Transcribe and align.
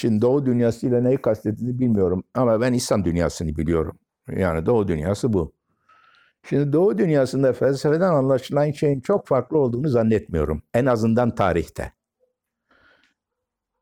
Şimdi 0.00 0.22
Doğu 0.22 0.46
dünyasıyla 0.46 1.00
neyi 1.00 1.16
kastettiğini 1.16 1.78
bilmiyorum 1.78 2.24
ama 2.34 2.60
ben 2.60 2.72
İslam 2.72 3.04
dünyasını 3.04 3.56
biliyorum. 3.56 3.98
Yani 4.36 4.66
Doğu 4.66 4.88
dünyası 4.88 5.32
bu. 5.32 5.52
Şimdi 6.48 6.72
Doğu 6.72 6.98
dünyasında 6.98 7.52
felsefeden 7.52 8.10
anlaşılan 8.10 8.70
şeyin 8.70 9.00
çok 9.00 9.26
farklı 9.26 9.58
olduğunu 9.58 9.88
zannetmiyorum. 9.88 10.62
En 10.74 10.86
azından 10.86 11.34
tarihte. 11.34 11.92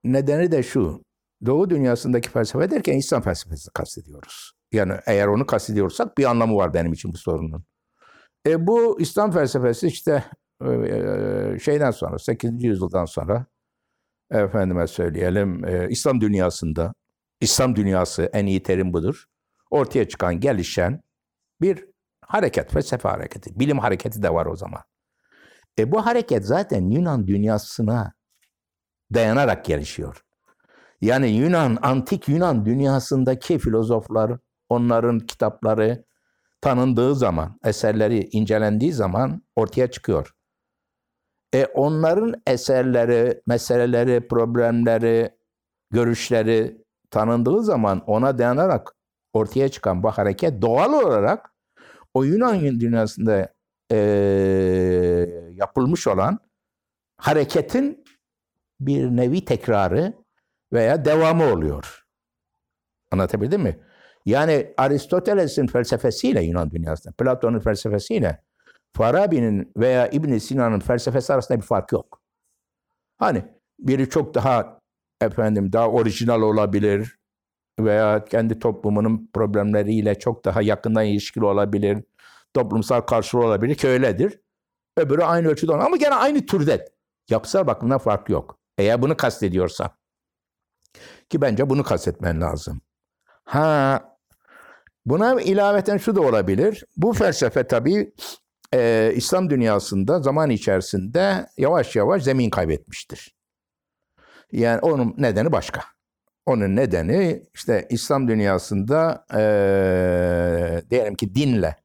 Nedeni 0.05 0.53
de 0.53 0.63
şu. 0.63 1.03
Doğu 1.47 1.71
dünyasındaki 1.71 2.31
felsefe 2.31 2.71
derken 2.71 2.97
İslam 2.97 3.23
felsefesini 3.23 3.73
kastediyoruz. 3.73 4.53
Yani 4.73 4.93
eğer 5.07 5.27
onu 5.27 5.47
kastediyorsak 5.47 6.19
bir 6.19 6.25
anlamı 6.25 6.57
var 6.57 6.75
benim 6.75 6.93
için 6.93 7.13
bu 7.13 7.19
sorunun. 7.19 7.65
E 8.47 8.67
bu 8.67 9.01
İslam 9.01 9.31
felsefesi 9.31 9.87
işte 9.87 10.25
e, 10.65 10.71
e, 10.71 11.59
şeyden 11.59 11.91
sonra 11.91 12.19
8. 12.19 12.65
yüzyıldan 12.65 13.05
sonra 13.05 13.47
efendime 14.31 14.87
söyleyelim 14.87 15.65
e, 15.65 15.89
İslam 15.91 16.21
dünyasında 16.21 16.95
İslam 17.41 17.77
dünyası 17.77 18.31
en 18.33 18.47
iyi 18.47 18.63
terim 18.63 18.93
budur. 18.93 19.25
Ortaya 19.71 20.09
çıkan 20.09 20.41
gelişen 20.41 21.03
bir 21.61 21.85
hareket, 22.21 22.73
felsefe 22.73 23.09
hareketi. 23.09 23.61
Bilim 23.61 23.79
hareketi 23.79 24.23
de 24.23 24.35
var 24.35 24.47
o 24.47 24.57
zaman. 24.57 24.83
E 25.79 25.93
bu 25.93 26.07
hareket 26.07 26.45
zaten 26.47 26.91
Yunan 26.91 27.27
dünyasına 27.27 28.13
dayanarak 29.15 29.65
gelişiyor. 29.65 30.25
Yani 31.01 31.29
Yunan, 31.31 31.79
antik 31.83 32.29
Yunan 32.29 32.65
dünyasındaki 32.65 33.59
filozoflar, 33.59 34.39
onların 34.69 35.19
kitapları 35.19 36.05
tanındığı 36.61 37.15
zaman, 37.15 37.59
eserleri 37.65 38.29
incelendiği 38.33 38.93
zaman 38.93 39.43
ortaya 39.57 39.91
çıkıyor. 39.91 40.35
E 41.55 41.67
onların 41.67 42.35
eserleri, 42.47 43.43
meseleleri, 43.47 44.29
problemleri, 44.29 45.31
görüşleri 45.91 46.85
tanındığı 47.11 47.63
zaman 47.63 48.03
ona 48.07 48.39
dayanarak 48.39 48.95
ortaya 49.33 49.69
çıkan 49.69 50.03
bu 50.03 50.11
hareket 50.11 50.63
doğal 50.63 50.93
olarak 50.93 51.53
o 52.15 52.25
Yunan 52.25 52.61
dünyasında 52.81 53.55
e, 53.93 53.97
yapılmış 55.53 56.07
olan 56.07 56.39
hareketin 57.17 58.05
bir 58.81 59.05
nevi 59.05 59.45
tekrarı 59.45 60.13
veya 60.73 61.05
devamı 61.05 61.53
oluyor. 61.53 62.05
Anlatabildim 63.13 63.63
mi? 63.63 63.81
Yani 64.27 64.75
Aristoteles'in 64.77 65.67
felsefesiyle 65.67 66.43
Yunan 66.43 66.71
dünyasında, 66.71 67.15
Platon'un 67.19 67.61
felsefesiyle 67.61 68.43
Farabi'nin 68.97 69.73
veya 69.77 70.09
İbn 70.09 70.39
Sina'nın 70.39 70.81
felsefesi 70.81 71.33
arasında 71.33 71.59
bir 71.59 71.67
fark 71.67 71.93
yok. 71.93 72.21
Hani 73.19 73.45
biri 73.79 74.09
çok 74.11 74.35
daha 74.35 74.81
efendim 75.21 75.73
daha 75.73 75.91
orijinal 75.91 76.43
olabilir 76.43 77.19
veya 77.81 78.25
kendi 78.25 78.59
toplumunun 78.59 79.31
problemleriyle 79.35 80.19
çok 80.19 80.45
daha 80.45 80.63
yakından 80.63 81.05
ilişkili 81.05 81.45
olabilir. 81.45 82.05
Toplumsal 82.55 83.01
karşılığı 83.01 83.45
olabilir 83.45 83.75
ki 83.75 83.89
öyledir. 83.89 84.41
Öbürü 84.97 85.23
aynı 85.23 85.49
ölçüde 85.49 85.73
ama 85.73 85.97
gene 85.97 86.15
aynı 86.15 86.47
türde. 86.47 86.89
Yapısal 87.31 87.67
bakımdan 87.67 87.99
fark 87.99 88.29
yok. 88.29 88.59
Eğer 88.79 89.03
bunu 89.03 89.17
kastediyorsa. 89.17 89.97
Ki 91.31 91.41
bence 91.41 91.71
bunu 91.71 91.85
kastetmen 91.85 92.41
lazım. 92.41 92.81
Ha 93.45 94.03
buna 95.07 95.41
ilaveten 95.41 95.97
şu 95.99 96.17
da 96.17 96.21
olabilir. 96.21 96.85
Bu 96.97 97.13
felsefe 97.13 97.67
tabii 97.67 98.15
e, 98.75 99.13
İslam 99.15 99.51
dünyasında 99.51 100.21
zaman 100.21 100.51
içerisinde 100.51 101.47
yavaş 101.57 101.97
yavaş 101.97 102.23
zemin 102.23 102.51
kaybetmiştir. 102.51 103.37
Yani 104.53 104.81
onun 104.81 105.15
nedeni 105.19 105.53
başka. 105.53 105.85
Onun 106.47 106.77
nedeni 106.77 107.43
işte 107.55 107.87
İslam 107.91 108.29
dünyasında 108.29 109.27
e, 109.35 109.41
diyelim 110.91 111.15
ki 111.15 111.35
dinle, 111.35 111.77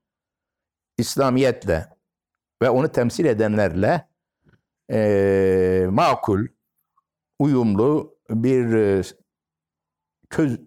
İslamiyetle 0.97 1.89
ve 2.61 2.69
onu 2.69 2.91
temsil 2.91 3.25
edenlerle 3.25 4.07
e, 4.91 5.87
makul, 5.89 6.47
uyumlu 7.39 8.17
bir 8.29 9.15
köz, 10.29 10.59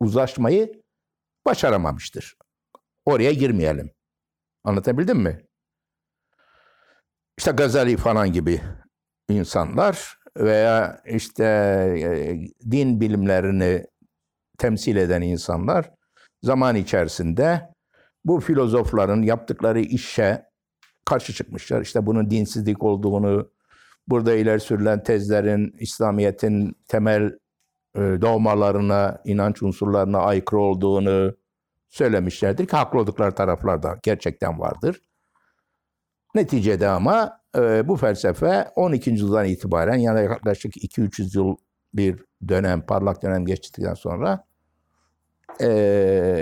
uzlaşmayı 0.00 0.82
başaramamıştır. 1.46 2.36
Oraya 3.04 3.32
girmeyelim. 3.32 3.90
Anlatabildim 4.64 5.18
mi? 5.18 5.46
İşte 7.38 7.50
Gazali 7.50 7.96
falan 7.96 8.32
gibi 8.32 8.60
insanlar 9.28 10.18
veya 10.38 11.00
işte 11.06 11.44
e, 11.98 12.70
din 12.70 13.00
bilimlerini 13.00 13.86
temsil 14.58 14.96
eden 14.96 15.22
insanlar 15.22 15.90
zaman 16.42 16.76
içerisinde 16.76 17.74
bu 18.24 18.40
filozofların 18.40 19.22
yaptıkları 19.22 19.80
işe 19.80 20.42
karşı 21.04 21.32
çıkmışlar. 21.32 21.82
İşte 21.82 22.06
bunun 22.06 22.30
dinsizlik 22.30 22.82
olduğunu, 22.82 23.50
burada 24.08 24.34
ileri 24.34 24.60
sürülen 24.60 25.02
tezlerin 25.02 25.76
İslamiyet'in 25.78 26.76
temel 26.88 27.38
e, 27.96 28.00
doğmalarına, 28.00 29.22
inanç 29.24 29.62
unsurlarına 29.62 30.18
aykırı 30.18 30.60
olduğunu 30.60 31.34
söylemişlerdir 31.90 32.66
ki 32.66 32.76
haklı 32.76 32.98
oldukları 32.98 33.34
taraflar 33.34 33.82
da 33.82 33.98
gerçekten 34.02 34.60
vardır. 34.60 35.00
Neticede 36.34 36.88
ama 36.88 37.40
e, 37.56 37.88
bu 37.88 37.96
felsefe 37.96 38.68
12. 38.76 39.10
yüzyıldan 39.10 39.44
itibaren 39.46 39.96
yani 39.96 40.24
yaklaşık 40.24 40.76
2-300 40.76 41.38
yıl 41.38 41.56
bir 41.94 42.24
dönem, 42.48 42.86
parlak 42.86 43.22
dönem 43.22 43.46
geçtikten 43.46 43.94
sonra 43.94 44.44
e, 45.60 45.66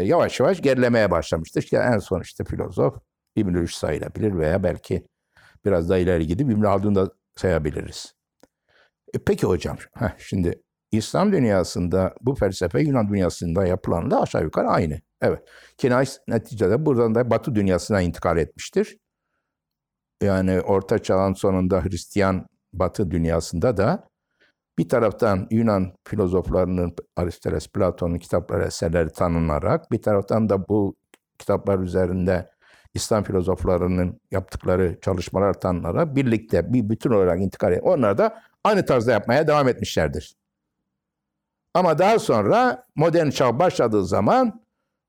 yavaş 0.05 0.41
yavaş 0.41 0.63
gerilemeye 0.63 1.11
başlamıştır. 1.11 1.63
İşte 1.63 1.77
en 1.77 1.99
son 1.99 2.21
işte 2.21 2.45
filozof 2.45 2.95
İbn-i 3.37 3.69
sayılabilir 3.69 4.39
veya 4.39 4.63
belki 4.63 5.07
biraz 5.65 5.89
daha 5.89 5.99
ileri 5.99 6.27
gidip 6.27 6.51
İbn 6.51 6.65
Haldun 6.65 6.95
da 6.95 7.11
sayabiliriz. 7.37 8.15
E, 9.15 9.19
peki 9.19 9.47
hocam, 9.47 9.77
heh, 9.95 10.11
şimdi 10.19 10.63
İslam 10.93 11.33
dünyasında 11.33 12.15
bu 12.21 12.35
felsefe 12.35 12.81
Yunan 12.81 13.09
dünyasında 13.09 13.67
yapılanla 13.67 14.23
aşağı 14.23 14.43
yukarı 14.43 14.69
aynı. 14.69 15.01
Evet. 15.23 15.43
Kinay 15.79 16.07
neticede 16.29 16.87
buradan 16.87 17.15
da 17.15 17.31
Batı 17.31 17.55
dünyasına 17.55 18.01
intikal 18.01 18.37
etmiştir. 18.37 18.97
Yani 20.23 20.61
Orta 20.61 20.99
Çağ'ın 20.99 21.33
sonunda 21.33 21.85
Hristiyan 21.85 22.47
Batı 22.73 23.11
dünyasında 23.11 23.77
da 23.77 24.09
bir 24.79 24.89
taraftan 24.89 25.47
Yunan 25.51 25.93
filozoflarının 26.05 26.95
Aristoteles, 27.17 27.69
Platon'un 27.69 28.19
kitapları, 28.19 28.65
eserleri 28.65 29.13
tanınarak 29.13 29.93
bir 29.93 30.03
taraftan 30.03 30.49
da 30.49 30.69
bu 30.69 30.97
kitaplar 31.39 31.79
üzerinde 31.79 32.51
İslam 32.95 33.25
filozoflarının 33.25 34.21
yaptıkları 34.31 34.99
çalışmalar 35.01 35.55
tanınarak 35.61 36.17
birlikte 36.17 36.73
bir 36.73 36.89
bütün 36.89 37.11
olarak 37.11 37.41
intikal 37.41 37.73
ediyor. 37.73 37.97
Onlar 37.97 38.19
da 38.19 38.43
aynı 38.65 38.87
tarzda 38.87 39.13
yapmaya 39.13 39.47
devam 39.47 39.69
etmişlerdir. 39.69 40.37
Ama 41.75 41.99
daha 41.99 42.19
sonra 42.19 42.87
modern 42.97 43.31
çağ 43.31 43.59
başladığı 43.59 44.05
zaman 44.05 44.63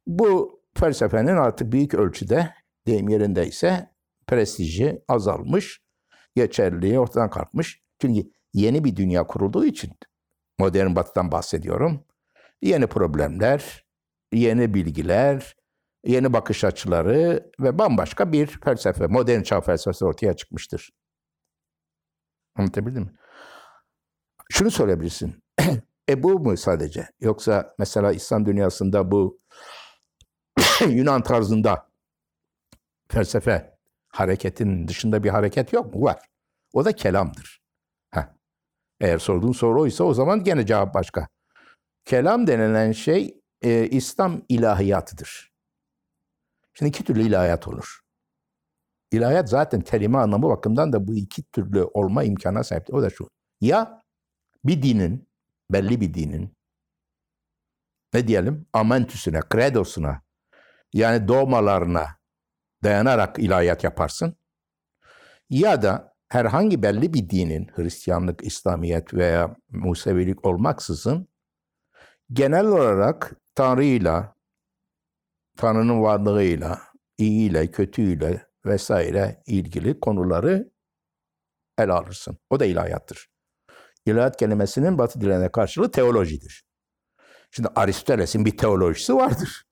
bu 0.08 0.62
felsefenin 0.76 1.38
artık 1.38 1.72
büyük 1.72 1.94
ölçüde 1.94 2.54
deyim 2.88 3.10
yerindeyse 3.10 3.93
prestiji 4.28 5.02
azalmış, 5.08 5.82
geçerliliği 6.36 7.00
ortadan 7.00 7.30
kalkmış. 7.30 7.82
Çünkü 8.02 8.32
yeni 8.54 8.84
bir 8.84 8.96
dünya 8.96 9.28
kurulduğu 9.28 9.66
için 9.66 9.92
modern 10.60 10.96
batıdan 10.96 11.32
bahsediyorum. 11.32 12.06
Yeni 12.62 12.88
problemler, 12.88 13.86
yeni 14.34 14.74
bilgiler, 14.74 15.56
yeni 16.06 16.34
bakış 16.34 16.64
açıları 16.64 17.52
ve 17.60 17.80
bambaşka 17.80 18.32
bir 18.32 18.48
felsefe, 18.48 19.08
modern 19.08 19.42
çağ 19.42 19.62
felsefesi 19.62 20.06
ortaya 20.06 20.34
çıkmıştır. 20.34 20.92
Anlatabildim 22.56 23.04
mi? 23.04 23.14
Şunu 24.52 24.72
söyleyebilirsin. 24.72 25.44
e 26.10 26.24
bu 26.24 26.40
mu 26.40 26.58
sadece? 26.58 27.08
Yoksa 27.20 27.76
mesela 27.80 28.12
İslam 28.12 28.46
dünyasında 28.46 29.12
bu 29.12 29.38
Yunan 30.90 31.24
tarzında 31.24 31.90
felsefe 33.10 33.73
hareketin 34.14 34.88
dışında 34.88 35.24
bir 35.24 35.30
hareket 35.30 35.74
yok 35.74 35.96
mu? 35.96 36.02
Var. 36.02 36.20
O 36.74 36.86
da 36.86 36.92
kelamdır. 36.92 37.62
Heh. 38.12 38.28
Eğer 39.02 39.18
sorduğun 39.18 39.52
soru 39.52 39.82
oysa 39.82 40.04
o 40.04 40.14
zaman 40.14 40.44
gene 40.44 40.66
cevap 40.66 40.94
başka. 40.94 41.28
Kelam 42.06 42.48
denilen 42.48 42.92
şey 42.92 43.42
e, 43.62 43.88
İslam 43.88 44.42
ilahiyatıdır. 44.50 45.54
Şimdi 46.74 46.90
iki 46.90 47.04
türlü 47.04 47.22
ilahiyat 47.22 47.68
olur. 47.68 48.00
İlahiyat 49.12 49.50
zaten 49.50 49.82
kelime 49.82 50.18
anlamı 50.18 50.50
bakımından 50.50 50.94
da 50.94 51.08
bu 51.08 51.16
iki 51.16 51.44
türlü 51.44 51.84
olma 51.84 52.24
imkana 52.24 52.64
sahiptir. 52.64 52.94
O 52.94 53.02
da 53.02 53.10
şu. 53.10 53.30
Ya 53.62 54.02
bir 54.66 54.82
dinin, 54.82 55.28
belli 55.72 56.02
bir 56.02 56.14
dinin 56.14 56.54
ne 58.14 58.28
diyelim 58.28 58.66
amentüsüne, 58.74 59.40
kredosuna 59.40 60.22
yani 60.94 61.28
doğmalarına 61.28 62.08
dayanarak 62.84 63.40
ilahiyat 63.40 63.84
yaparsın. 63.84 64.36
Ya 65.50 65.82
da 65.82 66.14
herhangi 66.30 66.84
belli 66.84 67.14
bir 67.14 67.30
dinin 67.30 67.72
Hristiyanlık, 67.76 68.44
İslamiyet 68.44 69.14
veya 69.14 69.56
Musevilik 69.70 70.46
olmaksızın 70.46 71.28
genel 72.34 72.66
olarak 72.66 73.36
Tanrı'yla, 73.56 74.36
Tanrı'nın 75.58 76.02
varlığıyla, 76.02 76.82
iyiyle, 77.18 77.72
kötüyle 77.72 78.48
vesaire 78.66 79.44
ilgili 79.46 80.00
konuları 80.00 80.72
ele 81.78 81.92
alırsın. 81.92 82.38
O 82.50 82.60
da 82.60 82.66
ilahiyattır. 82.66 83.30
İlahiyat 84.06 84.38
kelimesinin 84.38 84.98
Batı 84.98 85.22
diline 85.22 85.52
karşılığı 85.52 85.92
teolojidir. 85.92 86.64
Şimdi 87.52 87.70
Aristoteles'in 87.76 88.46
bir 88.46 88.58
teolojisi 88.58 89.16
vardır. 89.16 89.64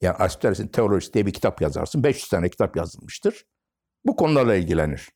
Yani 0.00 0.16
Aristoteles'in 0.16 0.68
teolojisi 0.68 1.14
diye 1.14 1.26
bir 1.26 1.32
kitap 1.32 1.62
yazarsın. 1.62 2.02
500 2.02 2.28
tane 2.28 2.48
kitap 2.48 2.76
yazılmıştır. 2.76 3.44
Bu 4.04 4.16
konularla 4.16 4.54
ilgilenir. 4.54 5.08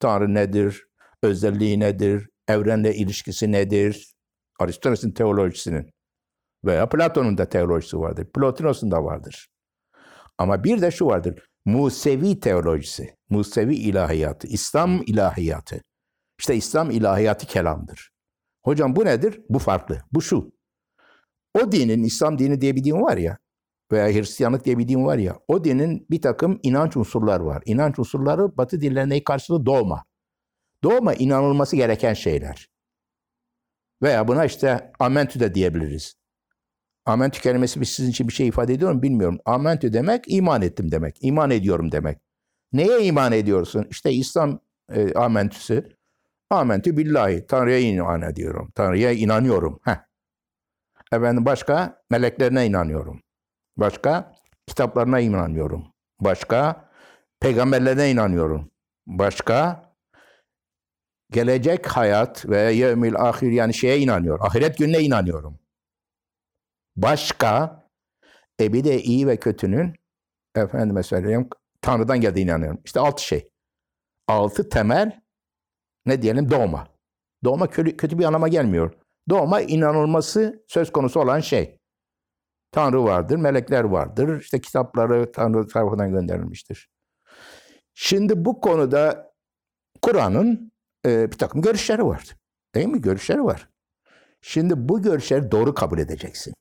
Tanrı 0.00 0.34
nedir? 0.34 0.86
Özelliği 1.22 1.80
nedir? 1.80 2.28
Evrenle 2.48 2.94
ilişkisi 2.94 3.52
nedir? 3.52 4.14
Aristoteles'in 4.60 5.10
teolojisinin 5.10 5.90
veya 6.64 6.88
Platon'un 6.88 7.38
da 7.38 7.48
teolojisi 7.48 7.98
vardır. 7.98 8.26
Plotinos'un 8.34 8.90
da 8.90 9.04
vardır. 9.04 9.48
Ama 10.38 10.64
bir 10.64 10.82
de 10.82 10.90
şu 10.90 11.06
vardır. 11.06 11.46
Musevi 11.64 12.40
teolojisi, 12.40 13.16
Musevi 13.30 13.74
ilahiyatı, 13.74 14.46
İslam 14.46 15.02
ilahiyatı. 15.06 15.80
İşte 16.38 16.56
İslam 16.56 16.90
ilahiyatı 16.90 17.46
kelamdır. 17.46 18.10
Hocam 18.64 18.96
bu 18.96 19.04
nedir? 19.04 19.40
Bu 19.48 19.58
farklı. 19.58 20.02
Bu 20.12 20.22
şu. 20.22 20.52
O 21.54 21.72
dinin, 21.72 22.02
İslam 22.02 22.38
dini 22.38 22.60
diye 22.60 22.76
bir 22.76 22.84
din 22.84 23.02
var 23.02 23.16
ya, 23.16 23.38
veya 23.92 24.08
Hristiyanlık 24.08 24.64
diye 24.64 24.78
bir 24.78 24.88
din 24.88 25.04
var 25.04 25.18
ya, 25.18 25.38
o 25.48 25.64
dinin 25.64 26.06
bir 26.10 26.22
takım 26.22 26.60
inanç 26.62 26.96
unsurlar 26.96 27.40
var. 27.40 27.62
İnanç 27.66 27.98
unsurları 27.98 28.56
Batı 28.56 28.80
dillerine 28.80 29.24
karşılığı 29.24 29.66
doğma. 29.66 30.04
Doğma 30.84 31.14
inanılması 31.14 31.76
gereken 31.76 32.14
şeyler. 32.14 32.68
Veya 34.02 34.28
buna 34.28 34.44
işte 34.44 34.92
amentü 34.98 35.40
de 35.40 35.54
diyebiliriz. 35.54 36.14
Amentü 37.06 37.40
kelimesi 37.40 37.80
bir 37.80 37.86
sizin 37.86 38.10
için 38.10 38.28
bir 38.28 38.32
şey 38.32 38.48
ifade 38.48 38.74
ediyor 38.74 38.92
mu 38.92 39.02
bilmiyorum. 39.02 39.38
Amentü 39.44 39.92
demek 39.92 40.24
iman 40.28 40.62
ettim 40.62 40.90
demek. 40.90 41.16
İman 41.20 41.50
ediyorum 41.50 41.92
demek. 41.92 42.18
Neye 42.72 43.04
iman 43.04 43.32
ediyorsun? 43.32 43.86
İşte 43.90 44.12
İslam 44.12 44.60
e, 44.92 45.14
amentüsü. 45.14 45.96
Amentü 46.50 46.96
billahi. 46.96 47.46
Tanrı'ya 47.46 47.78
iman 47.78 48.22
ediyorum. 48.22 48.72
Tanrı'ya 48.74 49.12
inanıyorum. 49.12 49.80
Heh. 49.84 49.96
Efendim 51.12 51.44
başka 51.44 52.02
meleklerine 52.10 52.66
inanıyorum. 52.66 53.22
Başka 53.76 54.32
kitaplarına 54.66 55.20
inanıyorum. 55.20 55.86
Başka 56.20 56.90
peygamberlerine 57.40 58.10
inanıyorum. 58.10 58.70
Başka 59.06 59.82
gelecek 61.30 61.86
hayat 61.86 62.48
ve 62.48 62.58
yevmil 62.58 63.16
ahir 63.16 63.50
yani 63.50 63.74
şeye 63.74 63.98
inanıyorum. 63.98 64.44
Ahiret 64.44 64.78
gününe 64.78 65.00
inanıyorum. 65.00 65.58
Başka 66.96 67.82
e 68.60 68.72
bir 68.72 68.84
de 68.84 69.02
iyi 69.02 69.26
ve 69.26 69.36
kötünün 69.36 69.94
efendime 70.54 71.02
söyleyeyim 71.02 71.48
Tanrı'dan 71.82 72.20
geldiğine 72.20 72.50
inanıyorum. 72.50 72.80
İşte 72.84 73.00
altı 73.00 73.24
şey. 73.24 73.50
Altı 74.28 74.68
temel 74.68 75.20
ne 76.06 76.22
diyelim 76.22 76.50
doğma. 76.50 76.88
Doğma 77.44 77.70
kötü, 77.70 77.96
kötü 77.96 78.18
bir 78.18 78.24
anlama 78.24 78.48
gelmiyor. 78.48 78.94
Doğma 79.28 79.60
inanılması 79.60 80.64
söz 80.68 80.92
konusu 80.92 81.20
olan 81.20 81.40
şey. 81.40 81.75
Tanrı 82.76 83.04
vardır, 83.04 83.36
melekler 83.36 83.84
vardır, 83.84 84.40
işte 84.40 84.60
kitapları 84.60 85.32
Tanrı 85.32 85.68
tarafından 85.68 86.12
gönderilmiştir. 86.12 86.90
Şimdi 87.94 88.44
bu 88.44 88.60
konuda 88.60 89.32
Kur'an'ın 90.02 90.72
e, 91.06 91.32
bir 91.32 91.38
takım 91.38 91.62
görüşleri 91.62 92.06
var. 92.06 92.36
Değil 92.74 92.86
mi? 92.86 93.00
Görüşleri 93.00 93.44
var. 93.44 93.68
Şimdi 94.40 94.88
bu 94.88 95.02
görüşleri 95.02 95.50
doğru 95.50 95.74
kabul 95.74 95.98
edeceksin. 95.98 96.54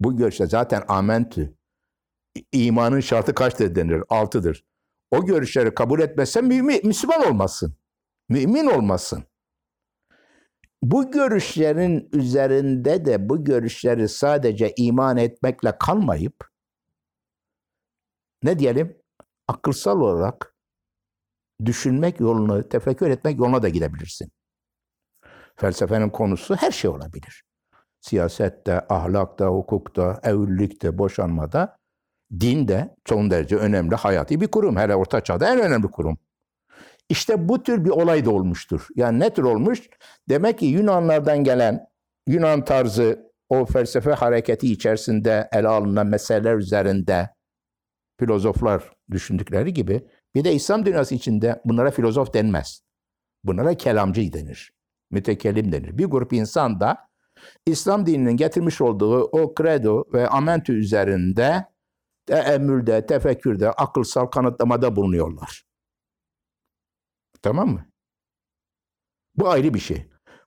Bu 0.00 0.16
görüşler 0.16 0.46
zaten 0.46 0.82
amentü. 0.88 1.54
İmanın 2.52 3.00
şartı 3.00 3.34
kaçtır 3.34 3.74
denir? 3.74 4.02
Altıdır. 4.08 4.64
O 5.10 5.26
görüşleri 5.26 5.74
kabul 5.74 6.00
etmezsen 6.00 6.44
mümin, 6.44 6.86
Müslüman 6.86 7.26
olmazsın. 7.26 7.76
Mümin 8.28 8.66
olmazsın. 8.66 9.24
Bu 10.82 11.10
görüşlerin 11.10 12.08
üzerinde 12.12 13.04
de 13.04 13.28
bu 13.28 13.44
görüşleri 13.44 14.08
sadece 14.08 14.74
iman 14.76 15.16
etmekle 15.16 15.78
kalmayıp 15.78 16.48
ne 18.42 18.58
diyelim 18.58 18.96
akılsal 19.48 20.00
olarak 20.00 20.54
düşünmek 21.64 22.20
yolunu, 22.20 22.68
tefekkür 22.68 23.10
etmek 23.10 23.38
yoluna 23.38 23.62
da 23.62 23.68
gidebilirsin. 23.68 24.32
Felsefenin 25.56 26.10
konusu 26.10 26.56
her 26.56 26.70
şey 26.70 26.90
olabilir. 26.90 27.44
Siyasette, 28.00 28.86
ahlakta, 28.88 29.46
hukukta, 29.46 30.20
evlilikte, 30.22 30.98
boşanmada, 30.98 31.76
din 32.40 32.68
de 32.68 32.96
son 33.08 33.30
derece 33.30 33.56
önemli, 33.56 33.94
hayati 33.94 34.40
bir 34.40 34.48
kurum. 34.48 34.76
Hele 34.76 34.96
Orta 34.96 35.20
Çağ'da 35.20 35.52
en 35.52 35.60
önemli 35.60 35.90
kurum. 35.90 36.18
İşte 37.12 37.48
bu 37.48 37.62
tür 37.62 37.84
bir 37.84 37.90
olay 37.90 38.24
da 38.24 38.30
olmuştur. 38.30 38.86
Yani 38.96 39.18
ne 39.18 39.34
tür 39.34 39.42
olmuş? 39.42 39.80
Demek 40.28 40.58
ki 40.58 40.66
Yunanlardan 40.66 41.44
gelen 41.44 41.86
Yunan 42.26 42.64
tarzı 42.64 43.32
o 43.48 43.64
felsefe 43.64 44.10
hareketi 44.10 44.72
içerisinde 44.72 45.48
ele 45.52 45.68
alınan 45.68 46.06
meseleler 46.06 46.56
üzerinde 46.56 47.30
filozoflar 48.20 48.92
düşündükleri 49.10 49.72
gibi 49.72 50.06
bir 50.34 50.44
de 50.44 50.52
İslam 50.52 50.86
dünyası 50.86 51.14
içinde 51.14 51.60
bunlara 51.64 51.90
filozof 51.90 52.34
denmez. 52.34 52.82
Bunlara 53.44 53.74
kelamcı 53.74 54.32
denir. 54.32 54.72
Mütekellim 55.10 55.72
denir. 55.72 55.98
Bir 55.98 56.06
grup 56.06 56.32
insan 56.32 56.80
da 56.80 56.98
İslam 57.66 58.06
dininin 58.06 58.36
getirmiş 58.36 58.80
olduğu 58.80 59.22
o 59.22 59.54
credo 59.58 60.04
ve 60.12 60.28
amentü 60.28 60.72
üzerinde 60.72 61.64
teemmülde, 62.26 63.06
tefekkürde, 63.06 63.70
akılsal 63.70 64.26
kanıtlamada 64.26 64.96
bulunuyorlar. 64.96 65.71
Tamam 67.42 67.68
mı? 67.68 67.86
Bu 69.36 69.48
ayrı 69.48 69.74
bir 69.74 69.78
şey. 69.78 70.06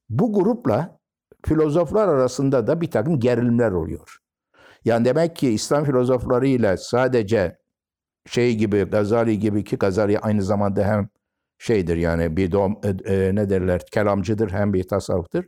Bu 0.10 0.34
grupla 0.34 1.00
filozoflar 1.46 2.08
arasında 2.08 2.68
da 2.68 2.82
bir 2.82 2.92
takım 2.92 3.20
gerilimler 3.20 3.72
oluyor. 3.72 4.18
Yani 4.86 5.06
demek 5.06 5.36
ki 5.36 5.50
İslam 5.50 5.86
filozoflarıyla 5.86 6.78
sadece 6.78 7.58
şey 8.28 8.56
gibi 8.56 8.84
Gazali 8.84 9.40
gibi 9.40 9.64
ki 9.64 9.76
Gazali 9.76 10.20
aynı 10.20 10.42
zamanda 10.42 10.84
hem 10.86 11.10
şeydir 11.58 11.98
yani 11.98 12.38
bir 12.38 12.52
dom, 12.52 12.80
e, 12.84 13.14
e, 13.14 13.36
ne 13.36 13.50
derler 13.50 13.82
kelamcıdır 13.92 14.52
hem 14.52 14.74
bir 14.74 14.88
tasavvuftur. 14.88 15.44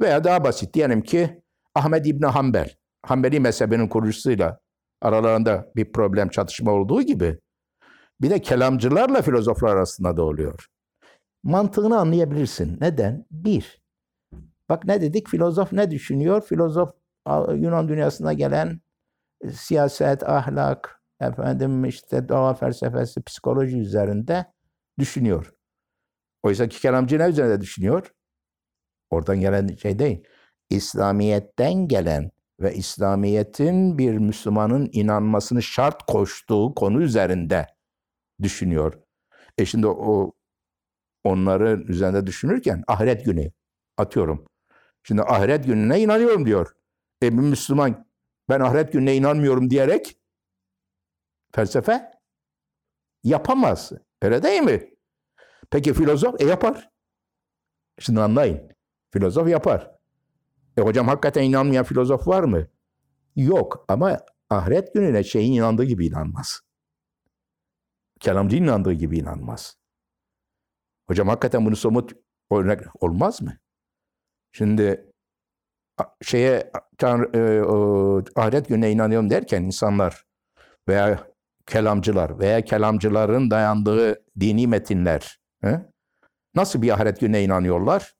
Veya 0.00 0.24
daha 0.24 0.44
basit 0.44 0.74
diyelim 0.74 1.02
ki 1.02 1.42
Ahmed 1.74 2.04
İbni 2.04 2.26
Hanbel, 2.26 2.76
Hanbeli 3.02 3.40
mezhebinin 3.40 3.88
kurucusuyla 3.88 4.60
aralarında 5.02 5.72
bir 5.76 5.92
problem 5.92 6.28
çatışma 6.28 6.72
olduğu 6.72 7.02
gibi 7.02 7.38
bir 8.20 8.30
de 8.30 8.38
kelamcılarla 8.42 9.22
filozoflar 9.22 9.76
arasında 9.76 10.16
da 10.16 10.22
oluyor. 10.22 10.71
Mantığını 11.42 11.98
anlayabilirsin. 11.98 12.78
Neden? 12.80 13.26
Bir, 13.30 13.82
bak 14.68 14.84
ne 14.84 15.00
dedik? 15.00 15.28
Filozof 15.28 15.72
ne 15.72 15.90
düşünüyor? 15.90 16.42
Filozof 16.42 16.90
Yunan 17.54 17.88
dünyasına 17.88 18.32
gelen 18.32 18.80
e, 19.40 19.50
siyaset, 19.50 20.28
ahlak, 20.28 21.02
efendim 21.20 21.84
işte 21.84 22.28
doğa 22.28 22.54
felsefesi, 22.54 23.22
psikoloji 23.22 23.78
üzerinde 23.78 24.46
düşünüyor. 24.98 25.54
Oysa 26.42 26.68
ki 26.68 26.80
kelamcı 26.80 27.18
ne 27.18 27.28
üzerinde 27.28 27.60
düşünüyor? 27.60 28.12
Oradan 29.10 29.40
gelen 29.40 29.68
şey 29.68 29.98
değil. 29.98 30.24
İslamiyet'ten 30.70 31.88
gelen 31.88 32.30
ve 32.60 32.74
İslamiyet'in 32.74 33.98
bir 33.98 34.18
Müslümanın 34.18 34.88
inanmasını 34.92 35.62
şart 35.62 36.02
koştuğu 36.02 36.74
konu 36.74 37.02
üzerinde 37.02 37.66
düşünüyor. 38.42 38.94
E 39.58 39.64
şimdi 39.64 39.86
o 39.86 40.32
onları 41.24 41.84
üzerinde 41.88 42.26
düşünürken 42.26 42.84
ahiret 42.88 43.24
günü 43.24 43.50
atıyorum. 43.96 44.46
Şimdi 45.02 45.22
ahiret 45.22 45.64
gününe 45.64 46.00
inanıyorum 46.00 46.46
diyor. 46.46 46.72
E 47.22 47.32
bir 47.32 47.42
Müslüman 47.42 48.06
ben 48.48 48.60
ahiret 48.60 48.92
gününe 48.92 49.16
inanmıyorum 49.16 49.70
diyerek 49.70 50.18
felsefe 51.54 52.10
yapamaz. 53.24 53.92
Öyle 54.22 54.42
değil 54.42 54.62
mi? 54.62 54.90
Peki 55.70 55.94
filozof? 55.94 56.40
E 56.40 56.44
yapar. 56.44 56.90
Şimdi 57.98 58.20
anlayın. 58.20 58.72
Filozof 59.10 59.48
yapar. 59.48 59.90
E 60.76 60.80
hocam 60.80 61.08
hakikaten 61.08 61.42
inanmayan 61.42 61.84
filozof 61.84 62.28
var 62.28 62.42
mı? 62.42 62.66
Yok 63.36 63.84
ama 63.88 64.18
ahiret 64.50 64.94
gününe 64.94 65.24
şeyin 65.24 65.52
inandığı 65.52 65.84
gibi 65.84 66.06
inanmaz. 66.06 66.60
Kelamcı 68.20 68.56
inandığı 68.56 68.92
gibi 68.92 69.18
inanmaz. 69.18 69.81
Hocam 71.12 71.28
hakikaten 71.28 71.66
bunu 71.66 71.76
somut 71.76 72.12
örnek 72.52 72.80
olmaz 73.00 73.42
mı? 73.42 73.56
Şimdi 74.52 75.10
şeye 76.22 76.72
tanrı, 76.98 77.38
e, 77.38 77.62
o, 77.62 78.22
ahiret 78.36 78.68
gününe 78.68 78.90
inanıyorum 78.92 79.30
derken 79.30 79.62
insanlar 79.62 80.24
veya 80.88 81.26
kelamcılar 81.66 82.38
veya 82.38 82.60
kelamcıların 82.60 83.50
dayandığı 83.50 84.24
dini 84.40 84.66
metinler 84.66 85.40
he? 85.60 85.80
nasıl 86.54 86.82
bir 86.82 86.90
ahiret 86.90 87.20
gününe 87.20 87.44
inanıyorlar? 87.44 88.14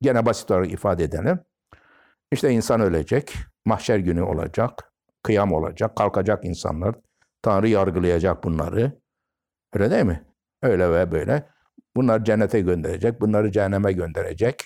Gene 0.00 0.26
basit 0.26 0.50
olarak 0.50 0.72
ifade 0.72 1.04
edelim. 1.04 1.40
İşte 2.32 2.50
insan 2.50 2.80
ölecek, 2.80 3.34
mahşer 3.64 3.98
günü 3.98 4.22
olacak, 4.22 4.92
kıyam 5.22 5.52
olacak, 5.52 5.96
kalkacak 5.96 6.44
insanlar. 6.44 6.94
Tanrı 7.42 7.68
yargılayacak 7.68 8.44
bunları. 8.44 8.92
Öyle 9.72 9.90
değil 9.90 10.04
mi? 10.04 10.24
Öyle 10.62 10.90
ve 10.92 11.12
böyle. 11.12 11.53
Bunlar 11.96 12.24
cennete 12.24 12.60
gönderecek, 12.60 13.20
bunları 13.20 13.52
cehenneme 13.52 13.92
gönderecek. 13.92 14.60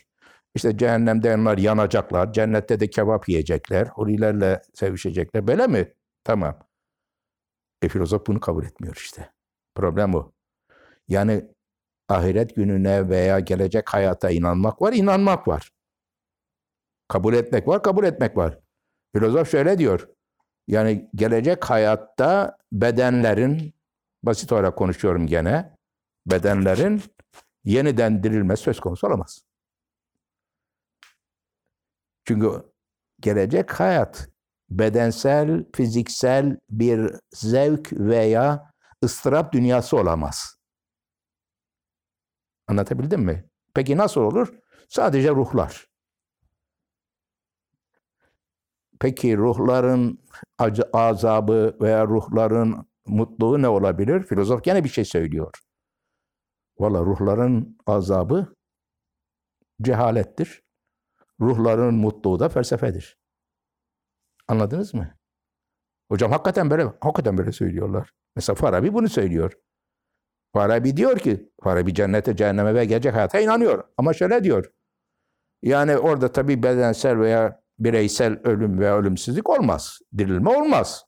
İşte 0.54 0.76
cehennemde 0.78 1.34
onlar 1.34 1.58
yanacaklar, 1.58 2.32
cennette 2.32 2.80
de 2.80 2.90
kebap 2.90 3.28
yiyecekler, 3.28 3.86
hurilerle 3.86 4.62
sevişecekler. 4.74 5.46
Böyle 5.46 5.66
mi? 5.66 5.92
Tamam. 6.24 6.58
E 7.82 7.88
filozof 7.88 8.26
bunu 8.26 8.40
kabul 8.40 8.64
etmiyor 8.64 8.96
işte. 8.96 9.30
Problem 9.74 10.12
bu. 10.12 10.32
Yani 11.08 11.44
ahiret 12.08 12.56
gününe 12.56 13.08
veya 13.08 13.40
gelecek 13.40 13.88
hayata 13.88 14.30
inanmak 14.30 14.82
var, 14.82 14.92
inanmak 14.92 15.48
var. 15.48 15.70
Kabul 17.08 17.34
etmek 17.34 17.68
var, 17.68 17.82
kabul 17.82 18.04
etmek 18.04 18.36
var. 18.36 18.58
Filozof 19.14 19.50
şöyle 19.50 19.78
diyor. 19.78 20.08
Yani 20.68 21.10
gelecek 21.14 21.64
hayatta 21.64 22.58
bedenlerin, 22.72 23.74
basit 24.22 24.52
olarak 24.52 24.76
konuşuyorum 24.76 25.26
gene, 25.26 25.76
bedenlerin 26.26 27.02
yeniden 27.64 28.22
dirilme 28.22 28.56
söz 28.56 28.80
konusu 28.80 29.06
olamaz. 29.06 29.42
Çünkü 32.24 32.62
gelecek 33.20 33.80
hayat 33.80 34.28
bedensel, 34.70 35.64
fiziksel 35.74 36.58
bir 36.70 37.12
zevk 37.34 37.92
veya 37.92 38.72
ıstırap 39.04 39.52
dünyası 39.52 39.96
olamaz. 39.96 40.58
Anlatabildim 42.66 43.20
mi? 43.20 43.44
Peki 43.74 43.96
nasıl 43.96 44.20
olur? 44.20 44.54
Sadece 44.88 45.30
ruhlar. 45.30 45.88
Peki 49.00 49.36
ruhların 49.36 50.18
azabı 50.92 51.76
veya 51.80 52.06
ruhların 52.06 52.88
mutluluğu 53.06 53.62
ne 53.62 53.68
olabilir? 53.68 54.22
Filozof 54.22 54.64
gene 54.64 54.84
bir 54.84 54.88
şey 54.88 55.04
söylüyor. 55.04 55.52
Valla 56.78 57.00
ruhların 57.00 57.78
azabı 57.86 58.54
cehalettir. 59.82 60.62
Ruhların 61.40 61.94
mutluluğu 61.94 62.40
da 62.40 62.48
felsefedir. 62.48 63.18
Anladınız 64.48 64.94
mı? 64.94 65.14
Hocam 66.10 66.30
hakikaten 66.32 66.70
böyle, 66.70 66.82
hakikaten 67.00 67.38
böyle 67.38 67.52
söylüyorlar. 67.52 68.12
Mesela 68.36 68.54
Farabi 68.54 68.94
bunu 68.94 69.08
söylüyor. 69.08 69.52
Farabi 70.54 70.96
diyor 70.96 71.18
ki, 71.18 71.52
Farabi 71.62 71.94
cennete, 71.94 72.36
cehenneme 72.36 72.74
ve 72.74 72.84
gelecek 72.84 73.14
hayata 73.14 73.40
inanıyor. 73.40 73.84
Ama 73.96 74.12
şöyle 74.12 74.44
diyor. 74.44 74.72
Yani 75.62 75.96
orada 75.96 76.32
tabii 76.32 76.62
bedensel 76.62 77.18
veya 77.18 77.62
bireysel 77.78 78.40
ölüm 78.44 78.78
veya 78.78 78.98
ölümsüzlük 78.98 79.50
olmaz. 79.50 79.98
Dirilme 80.18 80.50
olmaz. 80.50 81.04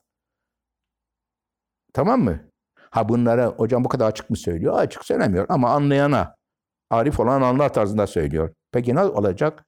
Tamam 1.93 2.21
mı? 2.23 2.50
Ha 2.91 3.09
bunlara 3.09 3.47
hocam 3.47 3.83
bu 3.83 3.89
kadar 3.89 4.07
açık 4.07 4.29
mı 4.29 4.37
söylüyor? 4.37 4.73
Açık 4.73 5.05
söylemiyor 5.05 5.45
ama 5.49 5.69
anlayana, 5.69 6.35
arif 6.89 7.19
olan 7.19 7.41
anlar 7.41 7.73
tarzında 7.73 8.07
söylüyor. 8.07 8.53
Peki 8.71 8.95
ne 8.95 9.03
olacak? 9.03 9.65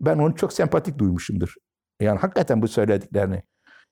Ben 0.00 0.18
onu 0.18 0.36
çok 0.36 0.52
sempatik 0.52 0.98
duymuşumdur. 0.98 1.54
Yani 2.00 2.18
hakikaten 2.18 2.62
bu 2.62 2.68
söylediklerini. 2.68 3.42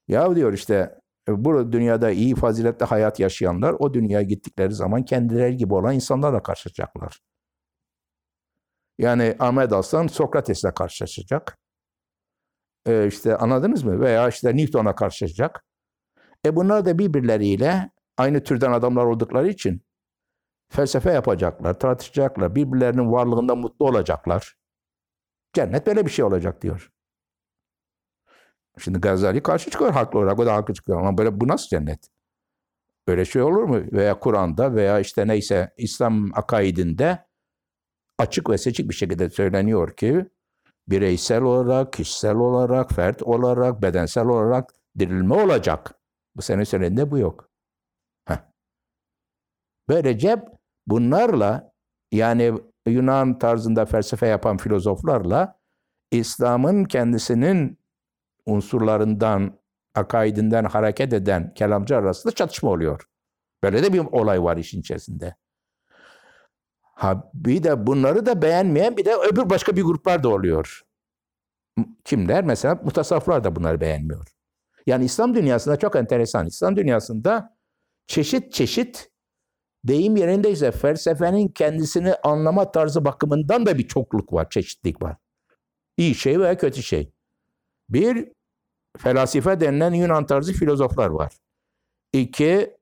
Ya 0.08 0.36
diyor 0.36 0.52
işte 0.52 0.94
bu 1.28 1.72
dünyada 1.72 2.10
iyi 2.10 2.34
faziletli 2.34 2.84
hayat 2.86 3.20
yaşayanlar 3.20 3.76
o 3.78 3.94
dünyaya 3.94 4.22
gittikleri 4.22 4.72
zaman 4.72 5.04
kendileri 5.04 5.56
gibi 5.56 5.74
olan 5.74 5.94
insanlarla 5.94 6.42
karşılaşacaklar. 6.42 7.18
Yani 8.98 9.36
Ahmet 9.38 9.72
Aslan 9.72 10.06
Sokrates'le 10.06 10.74
karşılaşacak. 10.74 11.58
Ee, 12.86 13.06
işte 13.06 13.36
anladınız 13.36 13.84
mı? 13.84 14.00
Veya 14.00 14.28
işte 14.28 14.56
Newton'a 14.56 14.94
karşılaşacak. 14.94 15.64
E 16.46 16.56
bunlar 16.56 16.84
da 16.84 16.98
birbirleriyle 16.98 17.90
aynı 18.16 18.42
türden 18.42 18.72
adamlar 18.72 19.04
oldukları 19.04 19.48
için 19.48 19.82
felsefe 20.68 21.12
yapacaklar, 21.12 21.78
tartışacaklar, 21.78 22.54
birbirlerinin 22.54 23.12
varlığında 23.12 23.54
mutlu 23.54 23.86
olacaklar. 23.86 24.56
Cennet 25.52 25.86
böyle 25.86 26.06
bir 26.06 26.10
şey 26.10 26.24
olacak 26.24 26.62
diyor. 26.62 26.92
Şimdi 28.78 28.98
Gazali 28.98 29.42
karşı 29.42 29.70
çıkıyor 29.70 29.92
haklı 29.92 30.18
olarak. 30.18 30.38
O 30.38 30.46
da 30.46 30.54
haklı 30.54 30.74
çıkıyor. 30.74 31.00
Ama 31.00 31.18
böyle 31.18 31.40
bu 31.40 31.48
nasıl 31.48 31.68
cennet? 31.68 32.08
Böyle 33.08 33.24
şey 33.24 33.42
olur 33.42 33.62
mu? 33.62 33.82
Veya 33.92 34.18
Kur'an'da 34.18 34.74
veya 34.74 35.00
işte 35.00 35.28
neyse 35.28 35.74
İslam 35.76 36.30
akaidinde 36.34 37.26
açık 38.18 38.50
ve 38.50 38.58
seçik 38.58 38.88
bir 38.88 38.94
şekilde 38.94 39.30
söyleniyor 39.30 39.96
ki 39.96 40.26
bireysel 40.88 41.42
olarak, 41.42 41.92
kişisel 41.92 42.36
olarak, 42.36 42.92
fert 42.92 43.22
olarak, 43.22 43.82
bedensel 43.82 44.26
olarak 44.26 44.70
dirilme 44.98 45.34
olacak. 45.34 45.94
Bu 46.36 46.42
senin 46.42 46.64
söylediğinde 46.64 47.10
bu 47.10 47.18
yok. 47.18 47.50
Böylece 49.88 50.44
bunlarla 50.86 51.72
yani 52.12 52.52
Yunan 52.86 53.38
tarzında 53.38 53.86
felsefe 53.86 54.26
yapan 54.26 54.56
filozoflarla 54.56 55.58
İslam'ın 56.10 56.84
kendisinin 56.84 57.78
unsurlarından, 58.46 59.58
akaidinden 59.94 60.64
hareket 60.64 61.12
eden 61.12 61.54
kelamcı 61.54 61.96
arasında 61.96 62.34
çatışma 62.34 62.70
oluyor. 62.70 63.08
Böyle 63.62 63.82
de 63.82 63.92
bir 63.92 63.98
olay 63.98 64.42
var 64.42 64.56
işin 64.56 64.80
içerisinde. 64.80 65.34
Ha 66.80 67.30
bir 67.34 67.62
de 67.62 67.86
bunları 67.86 68.26
da 68.26 68.42
beğenmeyen 68.42 68.96
bir 68.96 69.04
de 69.04 69.14
öbür 69.14 69.50
başka 69.50 69.76
bir 69.76 69.82
gruplar 69.82 70.22
da 70.22 70.28
oluyor. 70.28 70.82
Kimler? 72.04 72.44
Mesela 72.44 72.74
mutasavvıflar 72.74 73.44
da 73.44 73.56
bunları 73.56 73.80
beğenmiyor. 73.80 74.26
Yani 74.86 75.04
İslam 75.04 75.34
dünyasında 75.34 75.76
çok 75.76 75.96
enteresan. 75.96 76.46
İslam 76.46 76.76
dünyasında 76.76 77.56
çeşit 78.06 78.52
çeşit 78.52 79.10
deyim 79.88 80.16
yerindeyse 80.16 80.72
felsefenin 80.72 81.48
kendisini 81.48 82.14
anlama 82.14 82.72
tarzı 82.72 83.04
bakımından 83.04 83.66
da 83.66 83.78
bir 83.78 83.88
çokluk 83.88 84.32
var, 84.32 84.50
çeşitlik 84.50 85.02
var. 85.02 85.16
İyi 85.96 86.14
şey 86.14 86.40
veya 86.40 86.56
kötü 86.56 86.82
şey. 86.82 87.12
Bir, 87.88 88.28
felasife 88.98 89.60
denilen 89.60 89.92
Yunan 89.92 90.26
tarzı 90.26 90.52
filozoflar 90.52 91.08
var. 91.08 91.32
İki, 92.12 92.76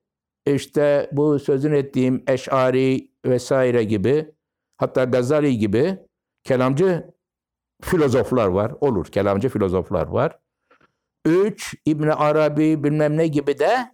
işte 0.47 1.11
bu 1.13 1.39
sözün 1.39 1.73
ettiğim 1.73 2.25
Eş'ari 2.27 3.11
vesaire 3.27 3.85
gibi, 3.85 4.33
hatta 4.77 5.05
Gazali 5.05 5.59
gibi 5.59 5.99
kelamcı 6.45 7.15
filozoflar 7.83 8.47
var. 8.47 8.73
Olur, 8.81 9.07
kelamcı 9.07 9.49
filozoflar 9.49 10.07
var. 10.07 10.39
Üç, 11.25 11.75
İbn 11.87 12.09
Arabi 12.09 12.85
bilmem 12.85 13.17
ne 13.17 13.27
gibi 13.27 13.59
de 13.59 13.93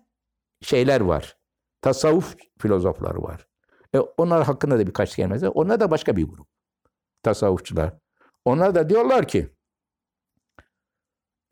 şeyler 0.63 1.01
var. 1.01 1.40
Tasavvuf 1.83 2.37
filozofları 2.59 3.23
var. 3.23 3.47
E, 3.95 3.99
onlar 3.99 4.45
hakkında 4.45 4.79
da 4.79 4.87
birkaç 4.87 5.17
kelime. 5.17 5.49
Onlar 5.49 5.81
da 5.81 5.91
başka 5.91 6.17
bir 6.17 6.25
grup. 6.25 6.47
Tasavvufçular. 7.23 7.93
Onlar 8.45 8.75
da 8.75 8.89
diyorlar 8.89 9.29
ki 9.29 9.51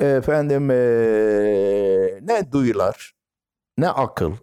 efendim 0.00 0.70
e, 0.70 0.76
ne 2.22 2.52
duyular 2.52 3.14
ne 3.78 3.88
akıl 3.88 4.34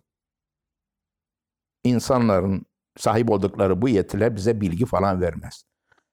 insanların 1.83 2.65
sahip 2.97 3.31
oldukları 3.31 3.81
bu 3.81 3.89
yetiler 3.89 4.35
bize 4.35 4.61
bilgi 4.61 4.85
falan 4.85 5.21
vermez. 5.21 5.63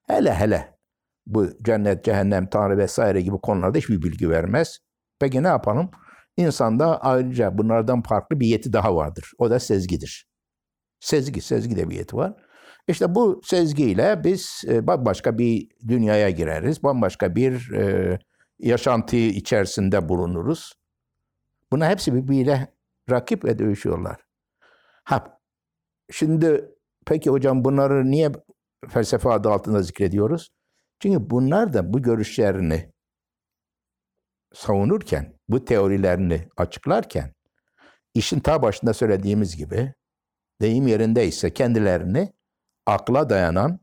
Hele 0.07 0.33
hele 0.33 0.77
bu 1.25 1.49
cennet, 1.61 2.05
cehennem, 2.05 2.47
tanrı 2.47 2.77
vesaire 2.77 3.21
gibi 3.21 3.37
konularda 3.37 3.77
hiçbir 3.77 4.01
bilgi 4.01 4.29
vermez. 4.29 4.79
Peki 5.19 5.43
ne 5.43 5.47
yapalım? 5.47 5.91
İnsanda 6.37 7.01
ayrıca 7.01 7.57
bunlardan 7.57 8.01
farklı 8.01 8.39
bir 8.39 8.47
yeti 8.47 8.73
daha 8.73 8.95
vardır. 8.95 9.31
O 9.37 9.49
da 9.49 9.59
sezgidir. 9.59 10.27
Sezgi, 10.99 11.41
sezgi 11.41 11.75
de 11.75 11.89
bir 11.89 11.95
yeti 11.95 12.15
var. 12.15 12.33
İşte 12.87 13.15
bu 13.15 13.41
sezgiyle 13.43 14.23
biz 14.23 14.61
e, 14.67 14.87
başka 14.87 15.37
bir 15.37 15.67
dünyaya 15.87 16.29
gireriz. 16.29 16.83
Bambaşka 16.83 17.35
bir 17.35 17.71
e, 17.71 18.19
yaşantı 18.59 19.15
içerisinde 19.15 20.09
bulunuruz. 20.09 20.73
Buna 21.71 21.89
hepsi 21.89 22.13
birbiriyle 22.13 22.73
rakip 23.09 23.45
ve 23.45 23.59
dövüşüyorlar. 23.59 24.21
Ha, 25.03 25.39
şimdi 26.11 26.65
peki 27.05 27.29
hocam 27.29 27.65
bunları 27.65 28.11
niye 28.11 28.31
felsefe 28.89 29.29
adı 29.29 29.49
altında 29.49 29.81
zikrediyoruz? 29.81 30.49
Çünkü 30.99 31.29
bunlar 31.29 31.73
da 31.73 31.93
bu 31.93 32.01
görüşlerini 32.01 32.92
savunurken, 34.53 35.33
bu 35.49 35.65
teorilerini 35.65 36.47
açıklarken, 36.57 37.33
işin 38.13 38.39
ta 38.39 38.61
başında 38.61 38.93
söylediğimiz 38.93 39.57
gibi, 39.57 39.93
deyim 40.61 40.87
yerindeyse 40.87 41.53
kendilerini 41.53 42.33
akla 42.85 43.29
dayanan 43.29 43.79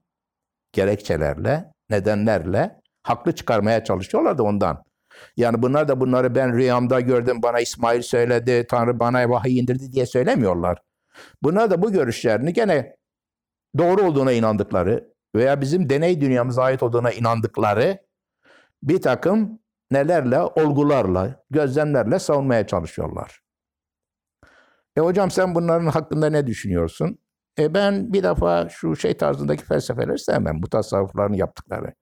gerekçelerle, 0.73 1.73
nedenlerle 1.91 2.81
haklı 3.03 3.33
çıkarmaya 3.35 3.85
çalışıyorlar 3.85 4.39
da 4.39 4.43
ondan. 4.43 4.85
Yani 5.37 5.62
bunlar 5.62 5.89
da 5.89 6.00
bunları 6.00 6.35
ben 6.35 6.57
rüyamda 6.57 7.00
gördüm, 7.00 7.43
bana 7.43 7.61
İsmail 7.61 8.03
söyledi, 8.03 8.67
Tanrı 8.71 9.00
bana 9.00 9.31
vahiy 9.31 9.59
indirdi 9.59 9.93
diye 9.93 10.07
söylemiyorlar. 10.07 10.79
Bunlar 11.43 11.71
da 11.71 11.83
bu 11.83 11.93
görüşlerini 11.93 12.53
gene 12.53 12.97
doğru 13.79 14.03
olduğuna 14.03 14.33
inandıkları 14.33 15.15
veya 15.35 15.61
bizim 15.61 15.91
deney 15.91 16.21
dünyamıza 16.21 16.62
ait 16.62 16.83
olduğuna 16.83 17.11
inandıkları 17.11 17.99
bir 18.83 19.03
takım 19.03 19.61
nelerle, 19.90 20.40
olgularla, 20.40 21.44
gözlemlerle 21.50 22.18
savunmaya 22.18 22.66
çalışıyorlar. 22.66 23.40
E 24.97 25.00
hocam 25.00 25.30
sen 25.30 25.54
bunların 25.54 25.87
hakkında 25.87 26.30
ne 26.30 26.47
düşünüyorsun? 26.47 27.18
E 27.59 27.75
ben 27.75 28.12
bir 28.12 28.23
defa 28.23 28.68
şu 28.68 28.97
şey 28.97 29.16
tarzındaki 29.16 29.64
felsefeleri 29.64 30.18
sevmem. 30.18 30.56
Mutasavvıfların 30.56 31.35
yaptıkları. 31.35 31.94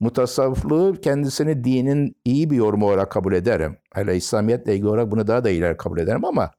Mutasavvıflığı 0.00 1.00
kendisini 1.00 1.64
dinin 1.64 2.16
iyi 2.24 2.50
bir 2.50 2.56
yorumu 2.56 2.86
olarak 2.86 3.10
kabul 3.10 3.32
ederim. 3.32 3.78
Hele 3.94 4.16
İslamiyetle 4.16 4.74
ilgili 4.74 4.88
olarak 4.88 5.10
bunu 5.10 5.26
daha 5.26 5.44
da 5.44 5.50
ileri 5.50 5.76
kabul 5.76 5.98
ederim 5.98 6.24
ama 6.24 6.50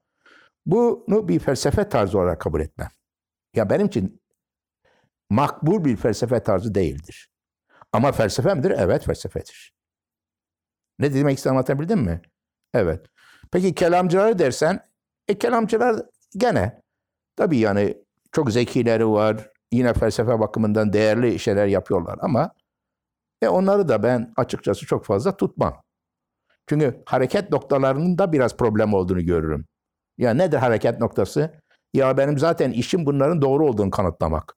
bunu 0.65 1.27
bir 1.27 1.39
felsefe 1.39 1.89
tarzı 1.89 2.19
olarak 2.19 2.41
kabul 2.41 2.61
etmem. 2.61 2.89
Ya 3.55 3.69
benim 3.69 3.87
için 3.87 4.21
makbul 5.29 5.85
bir 5.85 5.95
felsefe 5.95 6.43
tarzı 6.43 6.75
değildir. 6.75 7.31
Ama 7.93 8.11
felsefe 8.11 8.53
midir? 8.53 8.73
Evet 8.77 9.05
felsefedir. 9.05 9.80
Ne 11.01 11.13
demek 11.13 11.37
istediğimi 11.37 11.57
anlatabildim 11.57 11.99
mi? 11.99 12.21
Evet. 12.73 13.05
Peki 13.51 13.75
kelamcıları 13.75 14.39
dersen, 14.39 14.85
e 15.27 15.37
kelamcılar 15.37 16.05
gene 16.37 16.81
tabii 17.35 17.57
yani 17.57 17.97
çok 18.31 18.51
zekileri 18.51 19.07
var. 19.07 19.49
Yine 19.71 19.93
felsefe 19.93 20.39
bakımından 20.39 20.93
değerli 20.93 21.39
şeyler 21.39 21.67
yapıyorlar 21.67 22.17
ama 22.21 22.51
e 23.41 23.47
onları 23.47 23.87
da 23.87 24.03
ben 24.03 24.33
açıkçası 24.37 24.85
çok 24.85 25.05
fazla 25.05 25.37
tutmam. 25.37 25.81
Çünkü 26.67 27.03
hareket 27.05 27.51
noktalarının 27.51 28.17
da 28.17 28.31
biraz 28.31 28.57
problem 28.57 28.93
olduğunu 28.93 29.25
görürüm. 29.25 29.65
Ya 30.17 30.33
nedir 30.33 30.57
hareket 30.57 30.99
noktası? 30.99 31.61
Ya 31.93 32.17
benim 32.17 32.37
zaten 32.37 32.71
işim 32.71 33.05
bunların 33.05 33.41
doğru 33.41 33.67
olduğunu 33.67 33.91
kanıtlamak. 33.91 34.55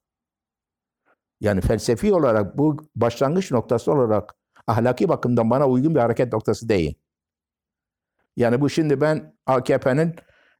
Yani 1.40 1.60
felsefi 1.60 2.14
olarak 2.14 2.58
bu 2.58 2.76
başlangıç 2.96 3.52
noktası 3.52 3.92
olarak 3.92 4.34
ahlaki 4.66 5.08
bakımdan 5.08 5.50
bana 5.50 5.68
uygun 5.68 5.94
bir 5.94 6.00
hareket 6.00 6.32
noktası 6.32 6.68
değil. 6.68 6.94
Yani 8.36 8.60
bu 8.60 8.70
şimdi 8.70 9.00
ben 9.00 9.36
AKP'nin 9.46 10.14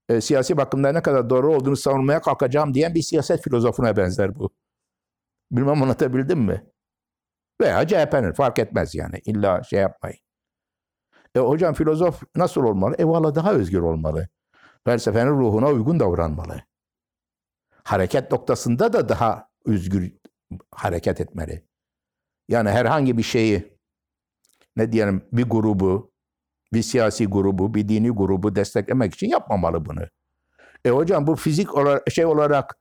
e, 0.09 0.21
siyasi 0.21 0.57
bakımdan 0.57 0.95
ne 0.95 1.03
kadar 1.03 1.31
doğru 1.31 1.55
olduğunu 1.55 1.77
savunmaya 1.77 2.21
kalkacağım 2.21 2.75
diyen 2.75 2.95
bir 2.95 3.03
siyaset 3.03 3.43
filozofuna 3.43 3.97
benzer 3.97 4.35
bu. 4.35 4.51
Bilmem 5.53 5.83
anlatabildim 5.83 6.41
mi? 6.41 6.65
Veya 7.61 7.87
CHP'nin 7.87 8.33
fark 8.33 8.59
etmez 8.59 8.95
yani. 8.95 9.21
İlla 9.25 9.63
şey 9.63 9.81
yapmayın. 9.81 10.19
E 11.35 11.41
hocam 11.41 11.75
filozof 11.75 12.23
nasıl 12.37 12.65
olmalı? 12.65 12.95
E 12.99 13.05
valla 13.05 13.35
daha 13.35 13.55
özgür 13.55 13.81
olmalı. 13.81 14.29
Felsefenin 14.85 15.31
ruhuna 15.31 15.69
uygun 15.69 16.01
davranmalı. 16.01 16.63
Hareket 17.85 18.33
noktasında 18.33 18.93
da 18.93 19.09
daha 19.09 19.49
özgür 19.67 20.13
hareket 20.71 21.21
etmeli. 21.21 21.65
Yani 22.49 22.71
herhangi 22.71 23.19
bir 23.19 23.23
şeyi 23.23 23.74
ne 24.77 24.93
diyelim 24.93 25.23
bir 25.33 25.43
grubu, 25.43 26.13
bir 26.73 26.83
siyasi 26.83 27.27
grubu, 27.27 27.75
bir 27.75 27.89
dini 27.89 28.11
grubu 28.11 28.57
desteklemek 28.57 29.15
için 29.15 29.29
yapmamalı 29.29 29.85
bunu. 29.85 30.01
E 30.85 30.91
hocam 30.91 31.27
bu 31.27 31.37
fizik 31.37 31.75
olarak, 31.75 32.11
şey 32.11 32.27
olarak, 32.27 32.77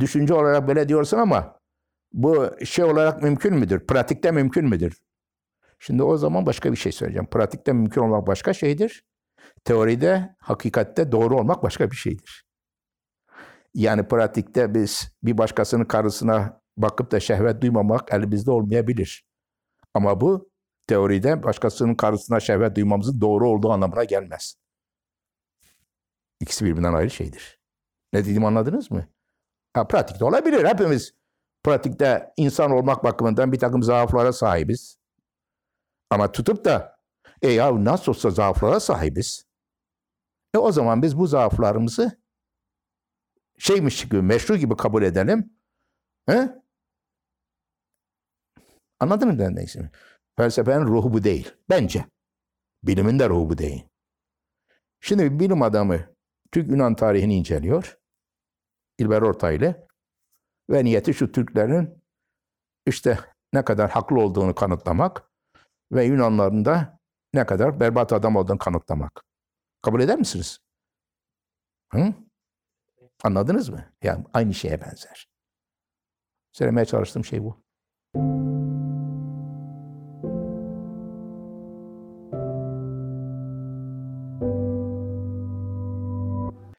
düşünce 0.00 0.34
olarak 0.34 0.68
böyle 0.68 0.88
diyorsun 0.88 1.18
ama 1.18 1.60
bu 2.12 2.50
şey 2.64 2.84
olarak 2.84 3.22
mümkün 3.22 3.54
müdür? 3.54 3.86
Pratikte 3.86 4.30
mümkün 4.30 4.68
müdür? 4.68 5.00
Şimdi 5.78 6.02
o 6.02 6.16
zaman 6.16 6.46
başka 6.46 6.72
bir 6.72 6.76
şey 6.76 6.92
söyleyeceğim. 6.92 7.26
Pratikte 7.30 7.72
mümkün 7.72 8.00
olmak 8.00 8.26
başka 8.26 8.52
şeydir. 8.52 9.04
Teoride, 9.64 10.36
hakikatte 10.38 11.12
doğru 11.12 11.38
olmak 11.38 11.62
başka 11.62 11.90
bir 11.90 11.96
şeydir. 11.96 12.44
Yani 13.74 14.08
pratikte 14.08 14.74
biz 14.74 15.12
bir 15.22 15.38
başkasının 15.38 15.84
karısına 15.84 16.60
bakıp 16.76 17.10
da 17.12 17.20
şehvet 17.20 17.62
duymamak 17.62 18.12
elimizde 18.12 18.50
olmayabilir. 18.50 19.24
Ama 19.94 20.20
bu 20.20 20.49
teoride 20.90 21.42
başkasının 21.42 21.94
karısına 21.94 22.40
şehvet 22.40 22.76
duymamızın 22.76 23.20
doğru 23.20 23.48
olduğu 23.48 23.70
anlamına 23.72 24.04
gelmez. 24.04 24.54
İkisi 26.40 26.64
birbirinden 26.64 26.94
ayrı 26.94 27.10
şeydir. 27.10 27.60
Ne 28.12 28.20
dediğimi 28.20 28.46
anladınız 28.46 28.90
mı? 28.90 29.06
Ha, 29.74 29.88
pratikte 29.88 30.24
olabilir. 30.24 30.64
Hepimiz 30.64 31.14
pratikte 31.62 32.32
insan 32.36 32.70
olmak 32.70 33.04
bakımından 33.04 33.52
bir 33.52 33.58
takım 33.58 33.82
zaaflara 33.82 34.32
sahibiz. 34.32 34.98
Ama 36.10 36.32
tutup 36.32 36.64
da 36.64 37.00
e 37.42 37.48
ya 37.48 37.84
nasıl 37.84 38.12
olsa 38.12 38.30
zaaflara 38.30 38.80
sahibiz. 38.80 39.46
E 40.54 40.58
o 40.58 40.72
zaman 40.72 41.02
biz 41.02 41.18
bu 41.18 41.26
zaaflarımızı 41.26 42.22
şeymiş 43.58 44.04
gibi, 44.04 44.22
meşru 44.22 44.56
gibi 44.56 44.76
kabul 44.76 45.02
edelim. 45.02 45.52
He? 46.26 46.62
Anladın 49.00 49.28
mı 49.28 49.38
ben 49.38 49.56
neyse? 49.56 49.90
Felsefenin 50.40 50.86
ruhu 50.86 51.12
bu 51.12 51.24
değil. 51.24 51.52
Bence. 51.70 52.04
Bilimin 52.82 53.18
de 53.18 53.28
ruhu 53.28 53.50
bu 53.50 53.58
değil. 53.58 53.84
Şimdi 55.00 55.40
bilim 55.40 55.62
adamı 55.62 56.00
Türk 56.52 56.70
Yunan 56.70 56.94
tarihini 56.94 57.34
inceliyor. 57.34 57.98
İlber 58.98 59.22
Ortaylı. 59.22 59.86
Ve 60.70 60.84
niyeti 60.84 61.14
şu 61.14 61.32
Türklerin 61.32 62.02
işte 62.86 63.18
ne 63.52 63.64
kadar 63.64 63.90
haklı 63.90 64.20
olduğunu 64.20 64.54
kanıtlamak 64.54 65.30
ve 65.92 66.04
Yunanların 66.04 66.64
da 66.64 66.98
ne 67.34 67.46
kadar 67.46 67.80
berbat 67.80 68.12
adam 68.12 68.36
olduğunu 68.36 68.58
kanıtlamak. 68.58 69.24
Kabul 69.82 70.00
eder 70.00 70.18
misiniz? 70.18 70.58
Hı? 71.92 72.14
Anladınız 73.22 73.68
mı? 73.68 73.84
Yani 74.02 74.24
aynı 74.32 74.54
şeye 74.54 74.80
benzer. 74.80 75.28
Söylemeye 76.52 76.84
çalıştığım 76.84 77.24
şey 77.24 77.42
bu. 77.42 77.62